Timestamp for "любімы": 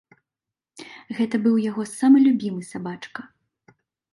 2.27-2.61